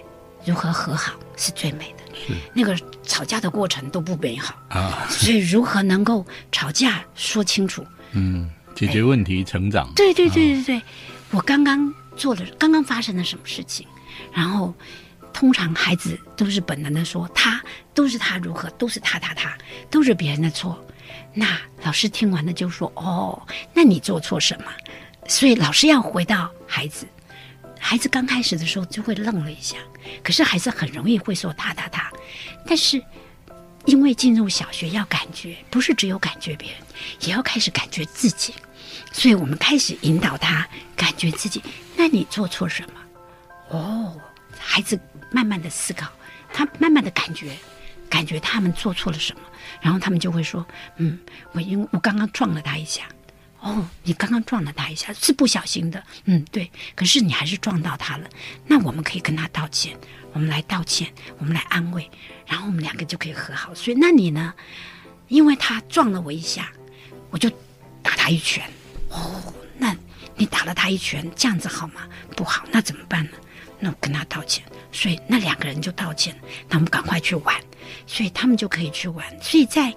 [0.45, 2.03] 如何和好，是最美的。
[2.53, 7.85] 那个吵架的过程都不美好啊，所以如何能够吵架说清楚？
[8.13, 9.91] 嗯，解决问题，成长。
[9.93, 10.81] 对对对对对，
[11.31, 13.85] 我刚刚做了，刚刚发生了什么事情？
[14.31, 14.73] 然后
[15.33, 17.61] 通常孩子都是本能的说，他
[17.93, 19.57] 都是他如何，都是他他他，
[19.89, 20.81] 都是别人的错。
[21.33, 23.41] 那老师听完了就说：“哦，
[23.73, 24.71] 那你做错什么？”
[25.27, 27.07] 所以老师要回到孩子。
[27.79, 29.75] 孩子刚开始的时候就会愣了一下，
[30.23, 32.09] 可是孩子很容易会说他他他，
[32.65, 33.03] 但是
[33.85, 36.77] 因为进入小学要感觉，不是只有感觉别人，
[37.19, 38.53] 也要开始感觉自己，
[39.11, 40.65] 所以我们开始引导他
[40.95, 41.61] 感觉自己。
[41.97, 42.99] 那你做错什么？
[43.77, 44.15] 哦，
[44.57, 44.97] 孩子
[45.29, 46.09] 慢慢的思考，
[46.53, 47.51] 他慢慢的感觉，
[48.13, 49.41] 感觉他们做错了什么，
[49.81, 50.63] 然后他们就会说，
[50.97, 51.17] 嗯，
[51.51, 53.01] 我因为我刚刚撞了他一下。
[53.59, 56.03] 哦，你刚刚撞了他一下，是不小心的。
[56.25, 56.69] 嗯，对。
[56.93, 58.29] 可是你还是撞到他了，
[58.67, 59.97] 那我们可以跟他道歉，
[60.33, 62.07] 我们来道歉，我们来安慰，
[62.45, 63.73] 然后我们两个就可以和好。
[63.73, 64.53] 所以，那你呢？
[65.29, 66.71] 因为他撞了我一下，
[67.31, 67.49] 我就
[68.03, 68.69] 打他一拳。
[69.09, 69.41] 哦，
[69.79, 69.95] 那
[70.35, 72.07] 你打了他一拳，这样子好吗？
[72.35, 73.31] 不好，那怎么办呢？
[73.79, 74.63] 那我跟他道歉。
[74.91, 77.55] 所以那两个人就道歉，那我们赶快去玩，
[78.05, 79.25] 所以他们就可以去玩。
[79.41, 79.93] 所以在。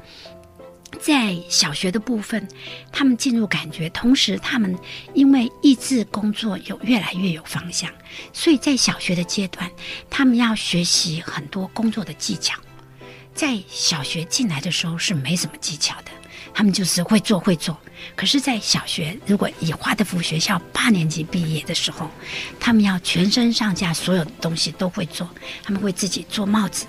[1.00, 2.48] 在小学的部分，
[2.90, 4.74] 他们进入感觉，同时他们
[5.12, 7.90] 因为意志工作有越来越有方向，
[8.32, 9.70] 所以在小学的阶段，
[10.08, 12.58] 他们要学习很多工作的技巧。
[13.34, 16.10] 在小学进来的时候是没什么技巧的。
[16.56, 17.78] 他们就是会做会做，
[18.16, 22.10] 可是，在小学如果以华德福学校八年级毕业的时候，
[22.58, 25.28] 他们要全身上下所有的东西都会做。
[25.62, 26.86] 他们会自己做帽子，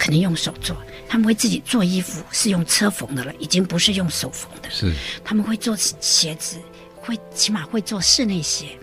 [0.00, 0.74] 可能用手做；
[1.08, 4.68] 他们会自己做衣服，是用车缝的了，已经不是用手缝的。
[4.68, 4.92] 是，
[5.24, 6.58] 他们会做鞋子，
[6.96, 8.76] 会起码会做室内鞋。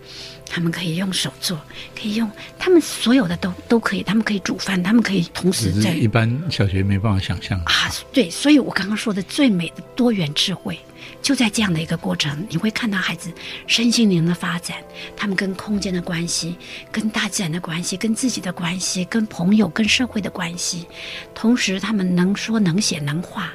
[0.54, 1.58] 他们可以用手做，
[1.96, 4.04] 可以用他们所有的都都可以。
[4.04, 7.90] 他们可以煮饭，他们可以同时在一般小学没办法想象啊。
[8.12, 10.78] 对，所以我刚刚说的最美的多元智慧，
[11.22, 13.32] 就在这样的一个过程，你会看到孩子
[13.66, 14.78] 身心灵的发展，
[15.16, 16.58] 他们跟空间的关系，
[16.92, 20.86] 跟大自然的关系，跟自己的关系，跟朋友、跟社会的关系，
[21.34, 23.50] 同时他们能说能写能画，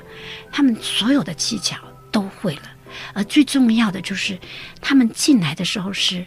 [0.51, 1.77] 他们所有的技巧
[2.11, 2.63] 都会了。
[3.13, 4.39] 而最重要的就是，
[4.81, 6.25] 他们进来的时候是。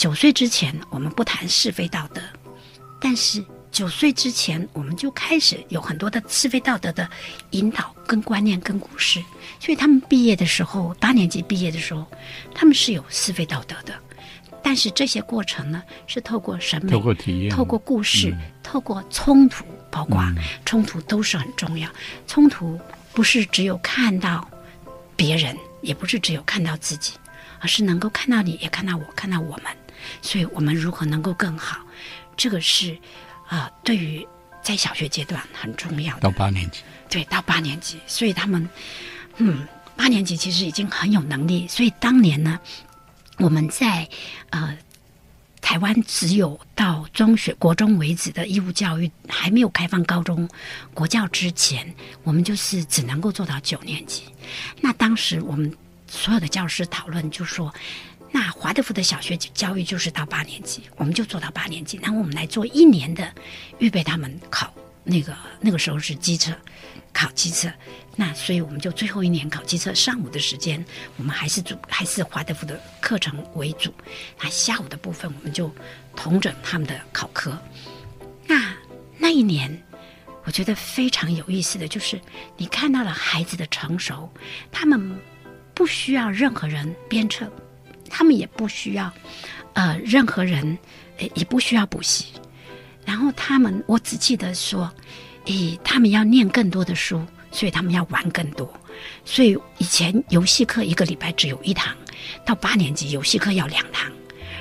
[0.00, 2.22] 九岁之前，我们不谈是非道德，
[2.98, 7.06] 但是九岁之前，我们就开始有很多的是非道德的
[7.50, 9.22] 引导、跟观念、跟故事。
[9.60, 12.06] 所以他们毕业的时候，八年级毕业的时候，
[12.54, 13.92] 他们是有是非道德的。
[14.62, 20.24] 但是这些过程呢，是透过审美、透过体验、透过故事、透过冲突，包括
[20.64, 21.86] 冲突都是很重要。
[22.26, 22.80] 冲突
[23.12, 24.48] 不是只有看到
[25.14, 27.12] 别人，也不是只有看到自己，
[27.58, 29.64] 而是能够看到你，也看到我，看到我们。
[30.22, 31.78] 所以我们如何能够更好？
[32.36, 32.96] 这个是
[33.48, 34.26] 啊，对于
[34.62, 36.20] 在小学阶段很重要的。
[36.20, 38.66] 到八年级，对，到八年级，所以他们
[39.36, 41.68] 嗯，八年级其实已经很有能力。
[41.68, 42.58] 所以当年呢，
[43.36, 44.08] 我们在
[44.48, 44.74] 呃
[45.60, 50.48] 台湾只有到中学、国中为止的义务教育，还没有开放高中
[50.94, 54.22] 国教之前，我们就是只能够做到九年级。
[54.80, 55.70] 那当时我们
[56.06, 57.70] 所有的教师讨论，就说。
[58.32, 61.98] 那华德福的小学教育就是到八年级，我们就做到八年级。
[62.02, 63.32] 然后我们来做一年的
[63.78, 64.72] 预备，他们考
[65.02, 66.52] 那个那个时候是机测，
[67.12, 67.68] 考机测。
[68.14, 70.84] 那所以我们就最后一年考机测，上午的时间
[71.16, 73.92] 我们还是主还是华德福的课程为主，
[74.40, 75.74] 那下午的部分我们就
[76.14, 77.58] 同整他们的考科。
[78.46, 78.74] 那
[79.18, 79.82] 那一年
[80.44, 82.20] 我觉得非常有意思的就是，
[82.56, 84.30] 你看到了孩子的成熟，
[84.70, 85.18] 他们
[85.74, 87.50] 不需要任何人鞭策。
[88.10, 89.10] 他们也不需要，
[89.72, 90.76] 呃，任何人，
[91.34, 92.26] 也不需要补习。
[93.06, 94.92] 然后他们，我只记得说，
[95.46, 98.70] 诶，他们要念更多的书，所以他们要玩更多。
[99.24, 101.96] 所以以前游戏课一个礼拜只有一堂，
[102.44, 104.10] 到八年级游戏课要两堂。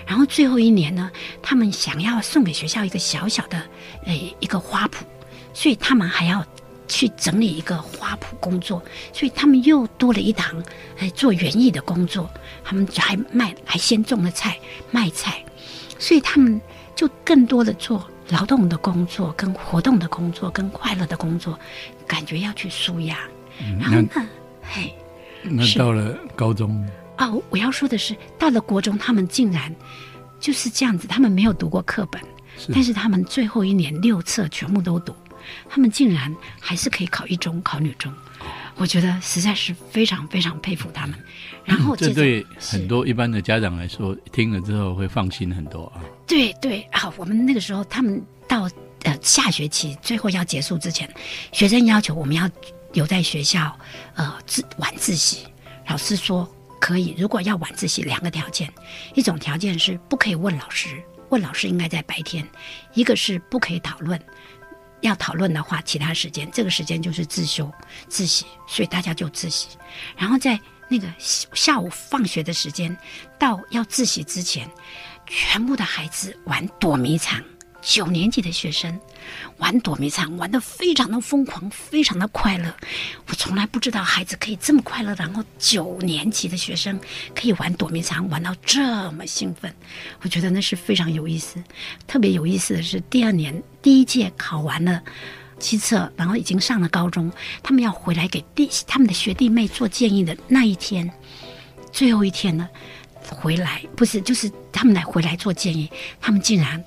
[0.08, 1.12] 然后最后一年呢，
[1.44, 3.62] 他们想要送给学校一个小小的
[4.06, 5.02] 诶一个花圃，
[5.54, 6.44] 所以他们还要
[6.90, 8.84] 去整理一个花圃工作，
[9.14, 10.62] 所以他们又多了一堂
[10.98, 12.30] 诶做园艺的工作，
[12.64, 14.60] 他们还卖还先种了菜
[14.92, 15.42] 卖菜，
[15.98, 16.60] 所以他们
[16.96, 21.58] 就更多的做劳动的工作、跟活动的工作、跟快乐的工作，
[22.06, 23.18] 感觉要去舒压。
[23.80, 24.28] 然后呢，
[24.62, 24.94] 嘿。
[25.44, 26.86] 那到了高中。
[27.18, 29.74] 哦，我要说的是，到了国中，他们竟然
[30.40, 32.22] 就是这样子，他们没有读过课本，
[32.74, 35.14] 但是他们最后一年六册全部都读，
[35.70, 38.14] 他们竟然还是可以考一中、考女中，
[38.76, 41.18] 我觉得实在是非常非常佩服他们。
[41.66, 46.02] 然后这对很多一般的家长来说，听了之后会放心很多啊。
[46.28, 48.70] 对对啊，我们那个时候，他们到
[49.04, 51.10] 呃下学期最后要结束之前，
[51.52, 52.50] 学生要求我们要
[52.94, 53.78] 留在学校
[54.16, 55.48] 呃自晚自习，
[55.88, 56.50] 老师说。
[56.82, 58.72] 可以，如果要晚自习，两个条件，
[59.14, 62.42] 一种条件是不可以问老师，问老师应该在白天；
[62.94, 64.18] 一个是不可以讨论，
[65.02, 67.72] 要讨论的话，其他时间，这个时间就是自修
[68.08, 69.70] 自习，所以大家就自习。
[70.18, 72.96] 然后在那个下午放学的时间，
[73.38, 74.70] 到要自习之前，
[75.26, 77.42] 全部的孩子玩躲迷藏。
[77.82, 79.00] 九年级的学生
[79.58, 82.74] 玩躲迷藏，玩的非常的疯狂，非常的快乐。
[83.28, 87.00] 我从来不知道孩子可以这么快乐，然后九年级的学生
[87.34, 89.74] 可以玩躲迷藏，玩到这么兴奋。
[90.22, 91.64] 我觉得那是非常有意思。
[92.06, 95.02] 特别有意思的是，第二年第一届考完了
[95.58, 97.32] 七测，然后已经上了高中，
[97.64, 101.10] 他们要回来给弟他们的学弟妹做建议的那一天，
[101.92, 102.68] 最后一天呢，
[103.30, 106.84] 回来不是就是他们来回来做建议，他们竟然。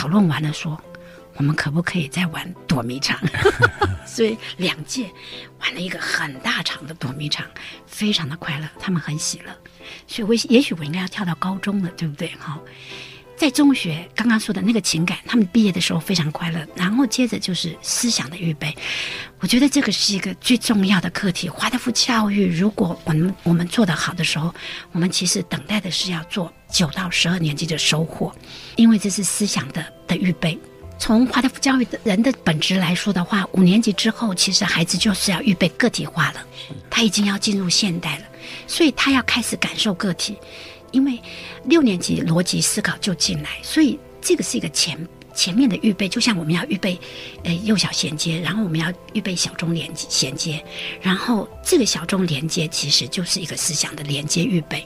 [0.00, 0.82] 讨论完了，说
[1.34, 3.20] 我们可不可以再玩躲迷藏？
[4.06, 5.10] 所以两届
[5.60, 7.44] 玩了一个很大场的躲迷藏，
[7.86, 9.54] 非常的快乐，他们很喜乐。
[10.06, 12.28] 所以，我也许我应该要跳到高中了，对不对？
[12.38, 12.58] 哈，
[13.40, 16.60] 在中学刚刚说的那个情感，他们毕业的时候非常快乐。
[16.74, 18.76] 然后接着就是思想的预备，
[19.38, 21.48] 我觉得这个是一个最重要的课题。
[21.48, 24.54] 华德福教育，如果我们我们做得好的时候，
[24.92, 26.52] 我们其实等待的是要做。
[26.70, 28.30] 九到十二年级的收获，
[28.76, 30.56] 因为这是思想的的预备。
[30.98, 36.44] 从华德福教育的人的本质来说的话，五年级之后，其实孩子就是要预备个体化了，
[36.90, 38.24] 他已经要进入现代了，
[38.66, 40.36] 所以他要开始感受个体。
[40.92, 41.18] 因为
[41.64, 44.98] 六年级逻辑思考就进来，所以这个是一个前
[45.34, 46.98] 前面的预备，就像我们要预备
[47.44, 50.62] 呃幼小衔接，然后我们要预备小中连衔接，
[51.00, 54.84] 然后这个小中连接其实就是一个思想的连接预备。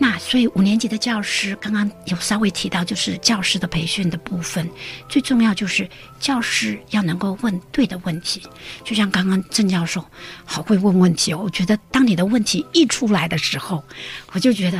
[0.00, 4.70] 那所以五年级的教师刚刚有稍微提到，就是教师的培训的部分，
[5.08, 5.88] 最重要就是
[6.20, 8.40] 教师要能够问对的问题。
[8.84, 10.04] 就像刚刚郑教授
[10.44, 13.82] 好会问问题哦，我觉得当你的问题一出来的时候，
[14.30, 14.78] 我就觉得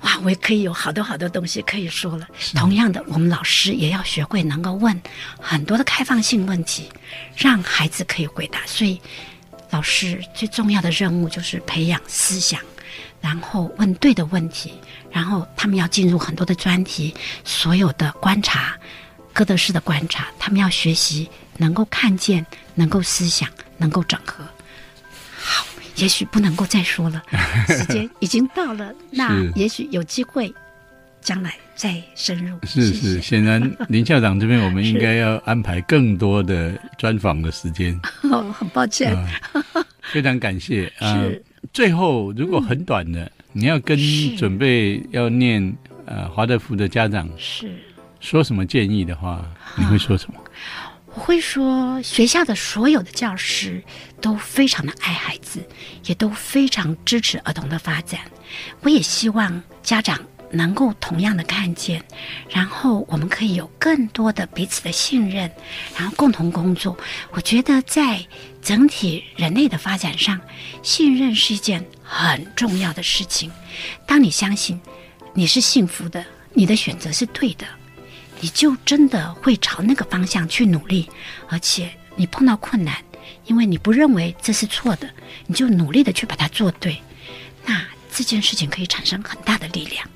[0.00, 2.26] 哇，我也可以有好多好多东西可以说了。
[2.56, 5.00] 同样的，我们老师也要学会能够问
[5.40, 6.90] 很多的开放性问题，
[7.36, 8.66] 让孩子可以回答。
[8.66, 9.00] 所以
[9.70, 12.60] 老师最重要的任务就是培养思想。
[13.20, 14.72] 然后问对的问题，
[15.10, 17.14] 然后他们要进入很多的专题，
[17.44, 18.74] 所有的观察，
[19.32, 22.44] 哥德式的观察，他们要学习能够看见，
[22.74, 24.44] 能够思想，能够整合。
[25.38, 25.66] 好，
[25.96, 27.22] 也许不能够再说了，
[27.68, 30.52] 时间已经到了，那也许有机会
[31.20, 32.58] 将来再深入。
[32.66, 37.98] 是是，显然 林校长这边我们应该要安排更多的专访的时间。
[38.32, 39.14] 哦，很抱歉，
[40.12, 41.22] 非常感谢啊。
[41.72, 43.98] 最后，如果很短的，你要跟
[44.36, 47.72] 准备要念呃华德福的家长是
[48.20, 49.44] 说什么建议的话，
[49.76, 50.40] 你会说什么？
[51.14, 53.82] 我会说，学校的所有的教师
[54.20, 55.60] 都非常的爱孩子，
[56.06, 58.20] 也都非常支持儿童的发展。
[58.82, 60.18] 我也希望家长。
[60.52, 62.02] 能够同样的看见，
[62.48, 65.50] 然后我们可以有更多的彼此的信任，
[65.96, 66.96] 然后共同工作。
[67.30, 68.24] 我觉得在
[68.60, 70.40] 整体人类的发展上，
[70.82, 73.50] 信任是一件很重要的事情。
[74.06, 74.80] 当你相信
[75.32, 77.64] 你是幸福的，你的选择是对的，
[78.40, 81.08] 你就真的会朝那个方向去努力。
[81.48, 82.96] 而且你碰到困难，
[83.46, 85.08] 因为你不认为这是错的，
[85.46, 87.00] 你就努力的去把它做对。
[87.64, 90.08] 那这件事情可以产生很大的力量。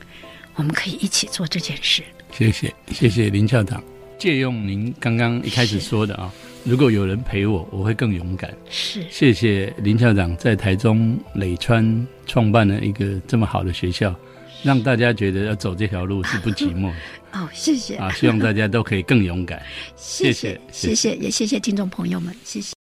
[0.56, 2.02] 我们可以一起做这件事。
[2.32, 3.82] 谢谢，谢谢林校长。
[4.16, 6.32] 借用您刚刚一开始说的啊，
[6.62, 8.54] 如果有人陪我，我会更勇敢。
[8.70, 14.14] 是，谢谢林校长在台中磊川创办了一个这么好的学校，
[14.62, 16.92] 让大家觉得要走这条路是不寂寞。
[17.34, 19.60] 哦，谢谢啊，希望大家都可以更勇敢。
[19.96, 22.73] 谢谢，谢谢，也谢谢听众朋友们，谢谢。